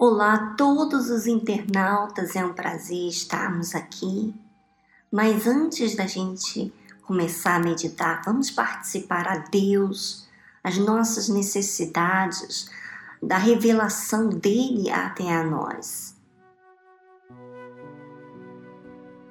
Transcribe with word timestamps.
Olá 0.00 0.34
a 0.34 0.54
todos 0.54 1.10
os 1.10 1.26
internautas, 1.26 2.36
é 2.36 2.44
um 2.44 2.52
prazer 2.52 3.08
estarmos 3.08 3.74
aqui. 3.74 4.32
Mas 5.10 5.44
antes 5.44 5.96
da 5.96 6.06
gente 6.06 6.72
começar 7.02 7.56
a 7.56 7.58
meditar, 7.58 8.22
vamos 8.24 8.48
participar 8.48 9.26
a 9.26 9.38
Deus, 9.38 10.28
as 10.62 10.78
nossas 10.78 11.28
necessidades, 11.28 12.70
da 13.20 13.38
revelação 13.38 14.28
dele 14.28 14.88
até 14.88 15.34
a 15.34 15.42
nós. 15.42 16.14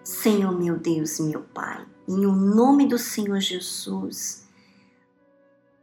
Senhor 0.03 0.51
meu 0.51 0.77
Deus 0.77 1.17
e 1.19 1.23
meu 1.23 1.43
Pai, 1.43 1.85
em 2.05 2.25
o 2.25 2.33
nome 2.33 2.89
do 2.89 2.97
Senhor 2.97 3.39
Jesus, 3.39 4.45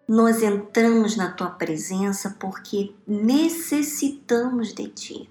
nós 0.09 0.43
entramos 0.43 1.17
na 1.17 1.31
tua 1.31 1.51
presença 1.51 2.37
porque 2.39 2.95
necessitamos 3.07 4.73
de 4.75 4.89
ti. 4.89 5.31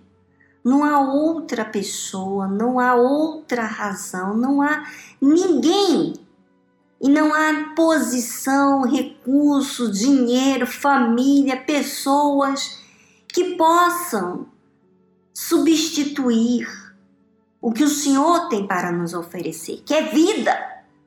Não 0.63 0.83
há 0.83 0.99
outra 0.99 1.65
pessoa, 1.65 2.47
não 2.47 2.79
há 2.79 2.95
outra 2.95 3.65
razão, 3.65 4.35
não 4.35 4.61
há 4.61 4.83
ninguém. 5.21 6.13
E 7.01 7.09
não 7.09 7.33
há 7.33 7.73
posição, 7.75 8.83
recurso, 8.83 9.91
dinheiro, 9.91 10.65
família, 10.65 11.57
pessoas 11.57 12.79
que 13.27 13.55
possam 13.55 14.47
substituir 15.33 16.65
o 17.61 17.71
que 17.73 17.83
o 17.83 17.89
Senhor 17.89 18.47
tem 18.47 18.65
para 18.65 18.91
nos 18.91 19.13
oferecer, 19.13 19.81
que 19.85 19.93
é 19.93 20.03
vida, 20.03 20.57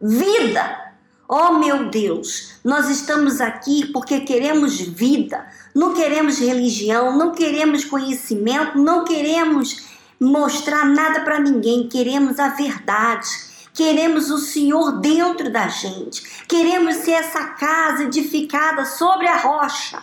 vida. 0.00 0.85
Oh 1.28 1.54
meu 1.54 1.90
Deus, 1.90 2.52
nós 2.62 2.88
estamos 2.88 3.40
aqui 3.40 3.86
porque 3.92 4.20
queremos 4.20 4.80
vida, 4.80 5.44
não 5.74 5.92
queremos 5.92 6.38
religião, 6.38 7.18
não 7.18 7.32
queremos 7.32 7.84
conhecimento, 7.84 8.78
não 8.78 9.04
queremos 9.04 9.86
mostrar 10.20 10.84
nada 10.84 11.20
para 11.20 11.40
ninguém, 11.40 11.88
queremos 11.88 12.38
a 12.38 12.48
verdade. 12.48 13.46
Queremos 13.74 14.30
o 14.30 14.38
Senhor 14.38 15.00
dentro 15.00 15.52
da 15.52 15.68
gente. 15.68 16.22
Queremos 16.46 16.96
ser 16.96 17.10
essa 17.10 17.44
casa 17.44 18.04
edificada 18.04 18.86
sobre 18.86 19.28
a 19.28 19.36
rocha, 19.36 20.02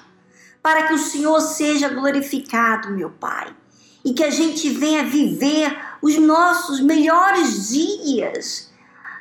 para 0.61 0.83
que 0.83 0.93
o 0.93 0.99
Senhor 0.99 1.41
seja 1.41 1.89
glorificado, 1.89 2.91
meu 2.91 3.09
Pai, 3.09 3.51
e 4.05 4.13
que 4.13 4.23
a 4.23 4.29
gente 4.29 4.69
venha 4.69 5.03
viver 5.05 5.75
os 6.03 6.17
nossos 6.17 6.81
melhores 6.81 7.69
dias 7.69 8.71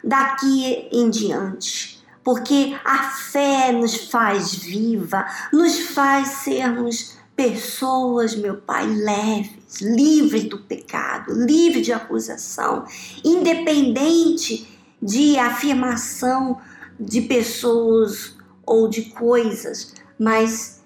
daqui 0.05 0.89
em 0.93 1.09
diante. 1.09 1.92
Porque 2.25 2.77
a 2.85 3.11
fé 3.11 3.73
nos 3.73 4.09
faz 4.09 4.55
viva, 4.55 5.27
nos 5.53 5.81
faz 5.89 6.29
sermos 6.29 7.17
pessoas, 7.35 8.37
meu 8.37 8.57
Pai, 8.57 8.87
leves, 8.87 9.81
livres 9.81 10.45
do 10.45 10.59
pecado, 10.59 11.33
livres 11.33 11.87
de 11.87 11.93
acusação, 11.93 12.85
independente 13.25 14.69
de 15.03 15.37
afirmação 15.39 16.61
de 16.99 17.23
pessoas 17.23 18.37
ou 18.65 18.89
de 18.89 19.07
coisas, 19.11 19.95
mas 20.19 20.83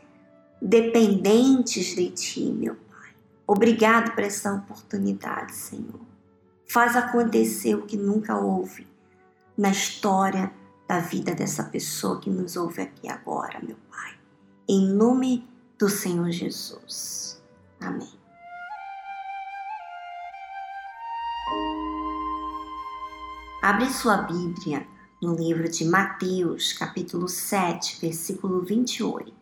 dependentes 0.60 1.94
de 1.94 2.10
Ti, 2.10 2.44
meu 2.44 2.74
Pai. 2.74 3.10
Obrigado 3.46 4.14
por 4.14 4.24
essa 4.24 4.54
oportunidade, 4.54 5.54
Senhor. 5.54 6.00
Faz 6.66 6.96
acontecer 6.96 7.74
o 7.74 7.82
que 7.82 7.96
nunca 7.96 8.36
houve 8.38 8.86
na 9.56 9.70
história 9.70 10.50
da 10.86 11.00
vida 11.00 11.34
dessa 11.34 11.64
pessoa 11.64 12.20
que 12.20 12.30
nos 12.30 12.56
ouve 12.56 12.82
aqui 12.82 13.08
agora, 13.08 13.60
meu 13.62 13.76
Pai. 13.90 14.14
Em 14.68 14.86
nome 14.86 15.48
do 15.78 15.88
Senhor 15.88 16.30
Jesus. 16.30 17.42
Amém. 17.80 18.08
Abre 23.62 23.90
sua 23.90 24.18
Bíblia 24.18 24.86
no 25.20 25.34
livro 25.34 25.68
de 25.68 25.84
Mateus, 25.84 26.72
capítulo 26.72 27.28
7, 27.28 28.00
versículo 28.00 28.62
28. 28.62 29.34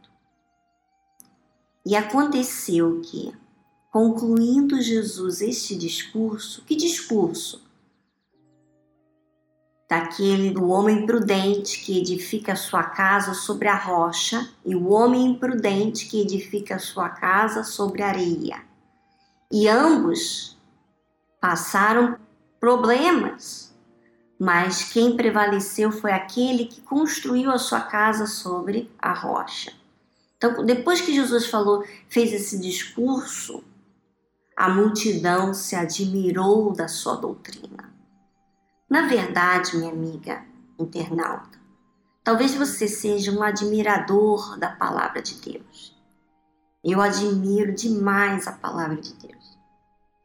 E 1.85 1.95
aconteceu 1.95 3.03
que, 3.03 3.35
concluindo 3.91 4.81
Jesus 4.81 5.43
este 5.43 5.77
discurso, 5.77 6.63
que 6.65 6.75
discurso? 6.75 7.64
Daquele 9.95 10.51
do 10.51 10.69
homem 10.69 11.07
prudente 11.07 11.85
que 11.85 11.99
edifica 11.99 12.57
sua 12.57 12.83
casa 12.83 13.33
sobre 13.33 13.69
a 13.69 13.77
rocha 13.77 14.51
e 14.65 14.75
o 14.75 14.91
homem 14.91 15.25
imprudente 15.27 16.07
que 16.07 16.21
edifica 16.21 16.81
sua 16.81 17.09
casa 17.09 17.63
sobre 17.63 18.03
a 18.03 18.09
areia. 18.09 18.61
E 19.53 19.69
ambos 19.69 20.59
passaram 21.41 22.19
problemas, 22.59 23.73
mas 24.37 24.83
quem 24.93 25.17
prevaleceu 25.17 25.93
foi 25.93 26.11
aquele 26.11 26.65
que 26.65 26.81
construiu 26.81 27.53
a 27.53 27.59
sua 27.59 27.83
casa 27.83 28.27
sobre 28.27 28.91
a 28.99 29.13
rocha. 29.13 29.73
Então, 30.37 30.67
depois 30.67 31.01
que 31.01 31.15
Jesus 31.15 31.47
falou, 31.47 31.85
fez 32.09 32.33
esse 32.33 32.59
discurso, 32.59 33.63
a 34.57 34.69
multidão 34.69 35.55
se 35.55 35.77
admirou 35.77 36.73
da 36.73 36.89
sua 36.89 37.15
doutrina. 37.15 37.84
Na 38.89 39.07
verdade, 39.07 39.77
minha 39.77 39.91
amiga 39.91 40.45
internauta, 40.79 41.59
talvez 42.23 42.55
você 42.55 42.87
seja 42.87 43.33
um 43.33 43.43
admirador 43.43 44.59
da 44.59 44.71
palavra 44.71 45.23
de 45.23 45.41
Deus. 45.41 45.95
Eu 46.83 47.01
admiro 47.01 47.75
demais 47.75 48.47
a 48.47 48.53
palavra 48.53 48.97
de 48.97 49.15
Deus. 49.15 49.59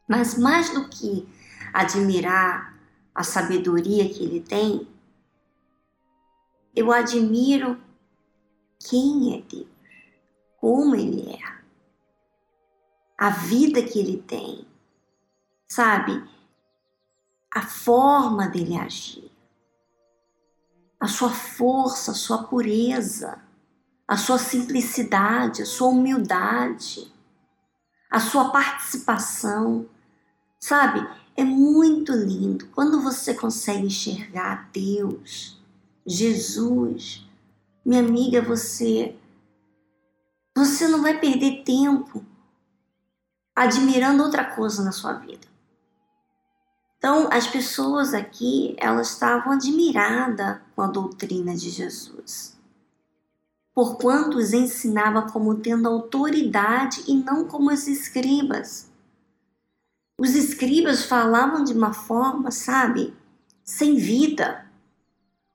Mas 0.06 0.36
mais 0.36 0.70
do 0.70 0.88
que 0.88 1.26
admirar 1.72 2.76
a 3.14 3.22
sabedoria 3.22 4.08
que 4.08 4.22
ele 4.22 4.40
tem, 4.40 4.86
eu 6.74 6.92
admiro 6.92 7.80
quem 8.78 9.38
é 9.38 9.42
Deus, 9.42 9.68
como 10.58 10.94
ele 10.94 11.32
é, 11.32 11.60
a 13.18 13.30
vida 13.30 13.82
que 13.82 13.98
ele 13.98 14.18
tem. 14.22 14.66
Sabe, 15.68 16.22
a 17.52 17.62
forma 17.62 18.48
dele 18.48 18.76
agir, 18.76 19.30
a 20.98 21.08
sua 21.08 21.30
força, 21.30 22.12
a 22.12 22.14
sua 22.14 22.44
pureza, 22.44 23.38
a 24.06 24.16
sua 24.16 24.38
simplicidade, 24.38 25.62
a 25.62 25.66
sua 25.66 25.88
humildade, 25.88 27.12
a 28.10 28.20
sua 28.20 28.50
participação. 28.50 29.88
Sabe, 30.58 31.06
é 31.36 31.44
muito 31.44 32.12
lindo 32.12 32.66
quando 32.74 33.00
você 33.00 33.34
consegue 33.34 33.86
enxergar 33.86 34.68
Deus, 34.72 35.58
Jesus. 36.06 37.24
Minha 37.84 38.00
amiga, 38.00 38.42
você 38.42 39.16
você 40.56 40.88
não 40.88 41.00
vai 41.00 41.18
perder 41.18 41.62
tempo 41.62 42.22
admirando 43.54 44.22
outra 44.22 44.44
coisa 44.44 44.82
na 44.82 44.92
sua 44.92 45.14
vida. 45.14 45.49
Então, 47.00 47.28
as 47.32 47.46
pessoas 47.46 48.12
aqui, 48.12 48.76
elas 48.76 49.12
estavam 49.12 49.54
admiradas 49.54 50.58
com 50.76 50.82
a 50.82 50.86
doutrina 50.86 51.56
de 51.56 51.70
Jesus. 51.70 52.54
Porquanto 53.74 54.36
os 54.36 54.52
ensinava 54.52 55.22
como 55.22 55.54
tendo 55.54 55.88
autoridade 55.88 57.02
e 57.08 57.14
não 57.14 57.46
como 57.46 57.70
os 57.70 57.88
escribas. 57.88 58.90
Os 60.18 60.34
escribas 60.34 61.06
falavam 61.06 61.64
de 61.64 61.72
uma 61.72 61.94
forma, 61.94 62.50
sabe, 62.50 63.16
sem 63.64 63.96
vida. 63.96 64.66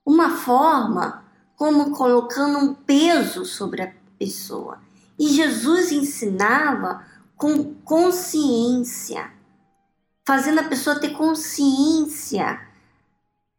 Uma 0.03 0.31
forma 0.31 1.23
como 1.55 1.91
colocando 1.91 2.57
um 2.57 2.73
peso 2.73 3.45
sobre 3.45 3.83
a 3.83 3.93
pessoa. 4.17 4.79
E 5.19 5.27
Jesus 5.27 5.91
ensinava 5.91 7.05
com 7.37 7.75
consciência 7.83 9.34
fazendo 10.25 10.59
a 10.59 10.63
pessoa 10.63 10.99
ter 10.99 11.11
consciência 11.11 12.59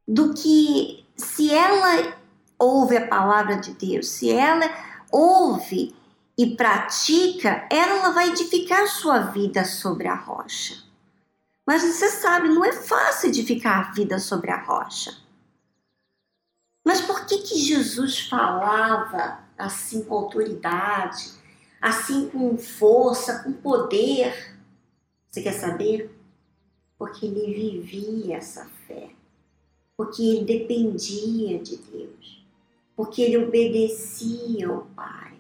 do 0.07 0.35
que, 0.35 1.07
se 1.17 1.53
ela 1.53 2.17
ouve 2.59 2.97
a 2.97 3.07
palavra 3.07 3.57
de 3.57 3.73
Deus, 3.73 4.09
se 4.09 4.31
ela 4.31 4.69
ouve 5.11 5.95
e 6.37 6.57
pratica, 6.57 7.67
ela 7.71 8.11
vai 8.11 8.29
edificar 8.29 8.87
sua 8.89 9.21
vida 9.21 9.65
sobre 9.65 10.09
a 10.09 10.15
rocha. 10.15 10.85
Mas 11.67 11.83
você 11.83 12.09
sabe, 12.11 12.49
não 12.49 12.65
é 12.65 12.73
fácil 12.73 13.29
edificar 13.29 13.89
a 13.89 13.93
vida 13.93 14.19
sobre 14.19 14.51
a 14.51 14.63
rocha. 14.63 15.17
Mas 16.85 17.01
por 17.01 17.27
que 17.27 17.39
que 17.39 17.59
Jesus 17.59 18.29
falava 18.29 19.41
assim 19.59 20.05
com 20.05 20.15
autoridade, 20.15 21.33
assim 21.81 22.29
com 22.29 22.57
força, 22.57 23.43
com 23.43 23.53
poder? 23.53 24.57
Você 25.29 25.43
quer 25.43 25.53
saber? 25.53 26.16
Porque 26.99 27.27
ele 27.27 27.83
vivia 27.83 28.37
essa 28.37 28.65
fé, 28.87 29.11
porque 29.97 30.23
ele 30.23 30.45
dependia 30.45 31.59
de 31.59 31.77
Deus, 31.77 32.45
porque 32.95 33.23
ele 33.23 33.39
obedecia 33.39 34.69
ao 34.69 34.87
Pai, 34.87 35.39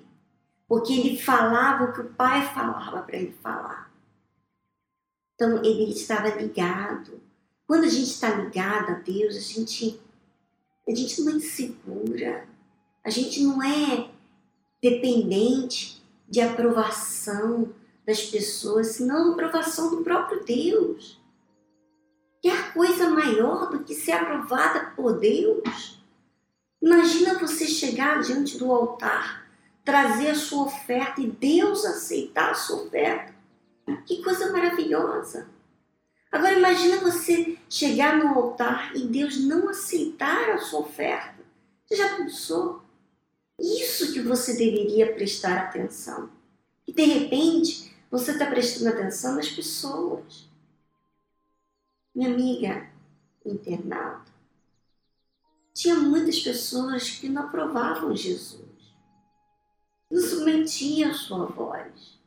porque 0.68 0.92
ele 0.92 1.18
falava 1.18 1.84
o 1.84 1.92
que 1.92 2.00
o 2.00 2.14
Pai 2.14 2.46
falava 2.54 3.02
para 3.02 3.16
ele 3.16 3.32
falar. 3.32 3.90
Então 5.34 5.62
ele 5.64 5.92
estava 5.92 6.28
ligado. 6.30 7.20
Quando 7.66 7.84
a 7.84 7.88
gente 7.88 8.10
está 8.10 8.30
ligado 8.30 8.90
a 8.90 8.94
Deus, 8.94 9.36
a 9.36 9.40
gente, 9.40 10.00
a 10.88 10.94
gente 10.94 11.20
não 11.20 11.32
é 11.32 11.36
insegura, 11.36 12.48
a 13.04 13.10
gente 13.10 13.42
não 13.42 13.62
é 13.62 14.10
dependente 14.82 16.02
de 16.28 16.40
aprovação 16.40 17.72
das 18.06 18.22
pessoas, 18.24 18.88
senão 18.88 19.32
aprovação 19.32 19.90
do 19.90 20.02
próprio 20.02 20.44
Deus. 20.44 21.20
Quer 22.46 22.72
coisa 22.72 23.10
maior 23.10 23.68
do 23.70 23.82
que 23.82 23.92
ser 23.92 24.12
aprovada 24.12 24.92
por 24.94 25.18
Deus? 25.18 26.00
Imagina 26.80 27.40
você 27.40 27.66
chegar 27.66 28.22
diante 28.22 28.56
do 28.56 28.70
altar, 28.70 29.50
trazer 29.84 30.28
a 30.28 30.34
sua 30.36 30.66
oferta 30.66 31.20
e 31.20 31.26
Deus 31.26 31.84
aceitar 31.84 32.52
a 32.52 32.54
sua 32.54 32.84
oferta. 32.84 33.34
Que 34.04 34.22
coisa 34.22 34.52
maravilhosa! 34.52 35.48
Agora 36.30 36.56
imagina 36.56 36.98
você 36.98 37.58
chegar 37.68 38.16
no 38.16 38.28
altar 38.28 38.94
e 38.94 39.08
Deus 39.08 39.44
não 39.44 39.68
aceitar 39.68 40.50
a 40.50 40.58
sua 40.58 40.82
oferta. 40.82 41.42
Você 41.84 41.96
já 41.96 42.16
pensou? 42.16 42.80
Isso 43.58 44.12
que 44.12 44.20
você 44.20 44.52
deveria 44.52 45.12
prestar 45.12 45.56
atenção. 45.58 46.30
E 46.86 46.92
de 46.92 47.06
repente 47.06 47.92
você 48.08 48.30
está 48.30 48.46
prestando 48.46 48.90
atenção 48.90 49.34
nas 49.34 49.48
pessoas. 49.48 50.46
Minha 52.16 52.30
amiga 52.30 52.88
internauta, 53.44 54.32
tinha 55.74 55.96
muitas 55.96 56.40
pessoas 56.40 57.10
que 57.10 57.28
não 57.28 57.42
aprovavam 57.42 58.16
Jesus, 58.16 58.64
não 60.10 60.22
submetiam 60.22 61.12
sua 61.12 61.44
voz. 61.44 62.18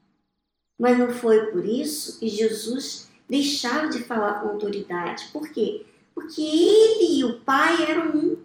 Mas 0.78 0.96
não 0.96 1.10
foi 1.10 1.48
por 1.48 1.66
isso 1.66 2.20
que 2.20 2.30
Jesus 2.30 3.10
deixava 3.28 3.88
de 3.88 4.04
falar 4.04 4.42
com 4.42 4.50
autoridade. 4.50 5.28
Por 5.34 5.50
quê? 5.50 5.88
Porque 6.14 6.40
ele 6.40 7.22
e 7.22 7.24
o 7.24 7.40
Pai 7.40 7.90
eram 7.90 8.16
um. 8.16 8.38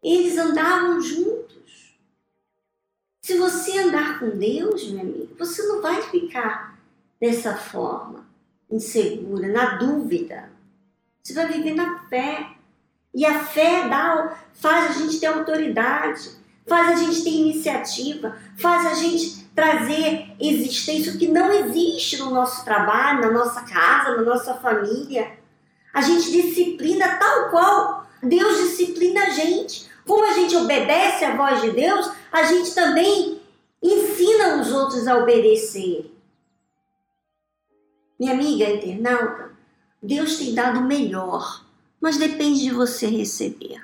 Eles 0.00 0.38
andavam 0.38 1.00
juntos. 1.00 1.98
Se 3.20 3.36
você 3.36 3.80
andar 3.80 4.20
com 4.20 4.30
Deus, 4.38 4.88
meu 4.90 5.00
amigo, 5.00 5.34
você 5.36 5.66
não 5.66 5.82
vai 5.82 6.00
ficar 6.02 6.78
dessa 7.20 7.56
forma, 7.56 8.29
insegura, 8.70 9.48
na 9.48 9.76
dúvida. 9.76 10.50
Você 11.22 11.34
vai 11.34 11.46
viver 11.48 11.74
na 11.74 12.00
fé. 12.08 12.46
E 13.12 13.26
a 13.26 13.40
fé 13.40 13.88
dá, 13.88 14.36
faz 14.54 14.90
a 14.90 15.00
gente 15.00 15.18
ter 15.18 15.26
autoridade, 15.26 16.30
faz 16.66 16.90
a 16.90 17.04
gente 17.04 17.24
ter 17.24 17.30
iniciativa, 17.30 18.36
faz 18.56 18.86
a 18.86 18.94
gente 18.94 19.46
trazer 19.54 20.36
existência 20.40 21.16
que 21.16 21.26
não 21.26 21.52
existe 21.52 22.18
no 22.18 22.30
nosso 22.30 22.64
trabalho, 22.64 23.22
na 23.22 23.30
nossa 23.32 23.62
casa, 23.62 24.16
na 24.16 24.22
nossa 24.22 24.54
família. 24.54 25.32
A 25.92 26.00
gente 26.00 26.30
disciplina 26.30 27.16
tal 27.16 27.50
qual 27.50 28.06
Deus 28.22 28.58
disciplina 28.58 29.24
a 29.24 29.30
gente. 29.30 29.90
Como 30.06 30.24
a 30.24 30.32
gente 30.32 30.56
obedece 30.56 31.24
à 31.24 31.36
voz 31.36 31.60
de 31.62 31.70
Deus, 31.72 32.10
a 32.30 32.44
gente 32.44 32.72
também 32.74 33.40
ensina 33.82 34.60
os 34.60 34.72
outros 34.72 35.06
a 35.08 35.18
obedecer. 35.18 36.14
Minha 38.20 38.34
amiga 38.34 38.70
internauta, 38.70 39.50
Deus 40.02 40.36
tem 40.36 40.54
dado 40.54 40.80
o 40.80 40.84
melhor 40.84 41.64
mas 42.00 42.16
depende 42.16 42.62
de 42.62 42.70
você 42.70 43.06
receber. 43.06 43.82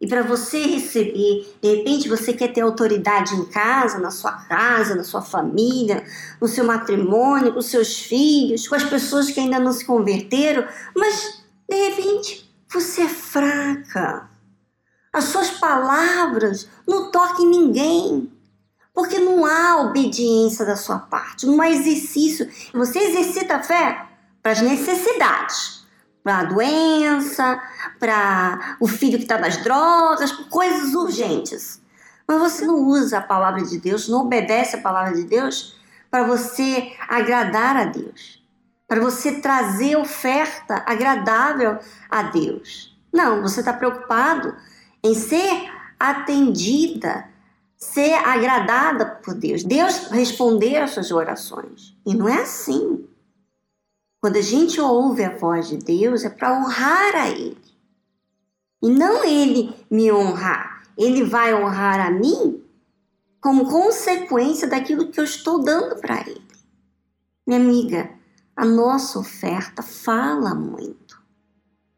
E 0.00 0.06
para 0.08 0.22
você 0.22 0.66
receber, 0.66 1.56
de 1.62 1.76
repente 1.76 2.08
você 2.08 2.32
quer 2.32 2.52
ter 2.52 2.62
autoridade 2.62 3.36
em 3.36 3.44
casa, 3.44 4.00
na 4.00 4.10
sua 4.10 4.32
casa, 4.32 4.96
na 4.96 5.04
sua 5.04 5.22
família, 5.22 6.04
no 6.40 6.48
seu 6.48 6.64
matrimônio, 6.64 7.54
com 7.54 7.62
seus 7.62 8.00
filhos, 8.00 8.66
com 8.66 8.74
as 8.74 8.82
pessoas 8.82 9.30
que 9.30 9.38
ainda 9.38 9.60
não 9.60 9.72
se 9.72 9.84
converteram, 9.84 10.66
mas 10.96 11.44
de 11.70 11.88
repente 11.88 12.52
você 12.68 13.02
é 13.02 13.08
fraca. 13.08 14.28
As 15.12 15.24
suas 15.24 15.50
palavras 15.50 16.68
não 16.88 17.12
tocam 17.12 17.48
ninguém. 17.48 18.28
Porque 18.94 19.18
não 19.18 19.46
há 19.46 19.80
obediência 19.80 20.64
da 20.64 20.76
sua 20.76 20.98
parte, 20.98 21.46
não 21.46 21.60
há 21.60 21.70
exercício. 21.70 22.48
Você 22.74 22.98
exercita 22.98 23.56
a 23.56 23.62
fé 23.62 24.06
para 24.42 24.52
as 24.52 24.60
necessidades 24.60 25.82
para 26.22 26.38
a 26.38 26.44
doença, 26.44 27.60
para 27.98 28.76
o 28.80 28.86
filho 28.86 29.18
que 29.18 29.24
está 29.24 29.38
nas 29.38 29.56
drogas, 29.58 30.30
coisas 30.48 30.94
urgentes. 30.94 31.80
Mas 32.26 32.38
você 32.38 32.64
não 32.64 32.76
usa 32.76 33.18
a 33.18 33.22
palavra 33.22 33.62
de 33.62 33.78
Deus, 33.78 34.08
não 34.08 34.22
obedece 34.22 34.76
a 34.76 34.80
palavra 34.80 35.14
de 35.14 35.24
Deus 35.24 35.76
para 36.10 36.24
você 36.24 36.92
agradar 37.08 37.76
a 37.76 37.84
Deus, 37.84 38.42
para 38.86 39.00
você 39.00 39.40
trazer 39.40 39.96
oferta 39.96 40.82
agradável 40.86 41.78
a 42.08 42.22
Deus. 42.24 42.96
Não, 43.12 43.42
você 43.42 43.60
está 43.60 43.72
preocupado 43.72 44.54
em 45.02 45.14
ser 45.14 45.70
atendida, 45.98 47.28
ser 47.82 48.14
agradada 48.14 49.04
por 49.04 49.34
Deus, 49.34 49.64
Deus 49.64 50.06
responder 50.12 50.76
às 50.76 50.92
suas 50.92 51.10
orações. 51.10 51.96
E 52.06 52.14
não 52.14 52.28
é 52.28 52.42
assim. 52.42 53.08
Quando 54.20 54.36
a 54.36 54.40
gente 54.40 54.80
ouve 54.80 55.24
a 55.24 55.36
voz 55.36 55.66
de 55.66 55.78
Deus, 55.78 56.24
é 56.24 56.30
para 56.30 56.56
honrar 56.56 57.16
a 57.16 57.28
Ele. 57.28 57.58
E 58.80 58.88
não 58.88 59.24
Ele 59.24 59.74
me 59.90 60.12
honrar. 60.12 60.84
Ele 60.96 61.24
vai 61.24 61.52
honrar 61.52 62.06
a 62.06 62.10
mim 62.12 62.62
como 63.40 63.68
consequência 63.68 64.68
daquilo 64.68 65.10
que 65.10 65.18
eu 65.18 65.24
estou 65.24 65.60
dando 65.60 65.96
para 65.96 66.20
Ele. 66.20 66.46
Minha 67.44 67.58
amiga, 67.58 68.10
a 68.54 68.64
nossa 68.64 69.18
oferta 69.18 69.82
fala 69.82 70.54
muito. 70.54 71.20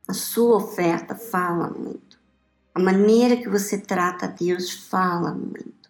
A 0.09 0.15
sua 0.15 0.57
oferta 0.57 1.15
fala 1.15 1.69
muito. 1.69 2.14
A 2.75 2.81
maneira 2.81 3.37
que 3.37 3.49
você 3.49 3.79
trata 3.79 4.27
a 4.27 4.29
Deus 4.29 4.71
fala 4.71 5.33
muito. 5.33 5.89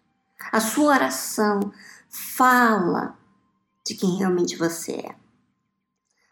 A 0.53 0.61
sua 0.61 0.95
oração 0.95 1.73
fala 2.09 3.17
de 3.87 3.95
quem 3.95 4.17
realmente 4.17 4.57
você 4.57 4.93
é. 4.93 5.17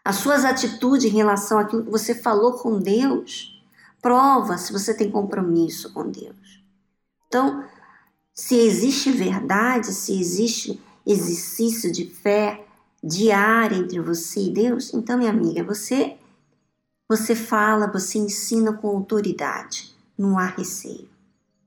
As 0.05 0.17
suas 0.17 0.45
atitudes 0.45 1.05
em 1.05 1.15
relação 1.15 1.59
àquilo 1.59 1.85
que 1.85 1.91
você 1.91 2.13
falou 2.13 2.53
com 2.53 2.77
Deus 2.77 3.61
prova 4.01 4.57
se 4.57 4.71
você 4.71 4.93
tem 4.93 5.09
compromisso 5.09 5.93
com 5.93 6.09
Deus. 6.09 6.63
Então, 7.27 7.63
se 8.33 8.55
existe 8.55 9.11
verdade, 9.11 9.93
se 9.93 10.19
existe 10.19 10.81
exercício 11.05 11.91
de 11.91 12.05
fé 12.05 12.65
diário 13.03 13.77
entre 13.77 13.99
você 13.99 14.41
e 14.41 14.53
Deus, 14.53 14.93
então, 14.93 15.17
minha 15.17 15.31
amiga, 15.31 15.63
você 15.63 16.17
você 17.07 17.35
fala, 17.35 17.91
você 17.91 18.17
ensina 18.17 18.73
com 18.73 18.87
autoridade, 18.87 19.92
não 20.17 20.37
há 20.37 20.45
receio. 20.47 21.09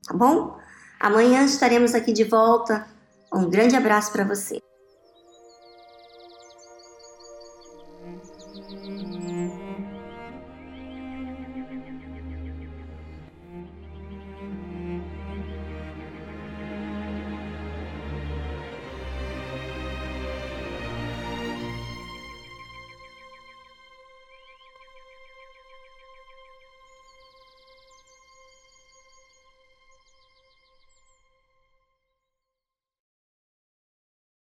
Tá 0.06 0.14
bom? 0.14 0.58
Amanhã 1.00 1.44
estaremos 1.44 1.94
aqui 1.94 2.12
de 2.12 2.24
volta. 2.24 2.86
Um 3.32 3.48
grande 3.48 3.76
abraço 3.76 4.12
para 4.12 4.24
você. 4.24 4.60